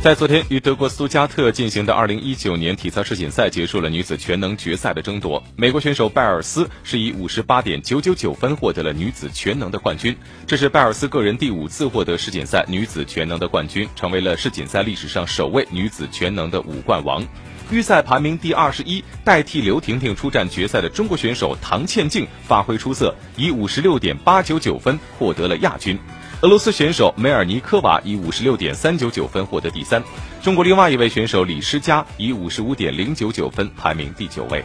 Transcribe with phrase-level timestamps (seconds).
[0.00, 5.42] 在昨天与德国苏加特进行的2019年体操世锦赛结束了女子全能决赛的争夺。
[5.56, 10.16] 美国选手拜尔斯是以58.999分获得了女子全能的冠军，
[10.46, 17.26] 这是拜尔斯个人第五次获得世锦赛女子全能的冠军，成为了世锦赛历史上首位女子全能的五冠王。
[17.72, 25.98] 预赛排名第二十一，代替刘婷婷出战决赛的中国选手唐倩静发挥出色，以56.899分获得了亚军。
[26.40, 30.00] 俄罗斯选手梅尔尼科娃以五十六点三九九分获得第三，
[30.40, 34.64] 中国另外一位选手李诗佳以五十五点零九九分排名第九位。